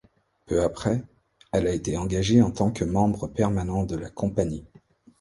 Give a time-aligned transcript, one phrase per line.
[0.47, 1.03] Peu après,
[1.51, 4.65] elle a été engagée en tant que membre permanent de la compagnie.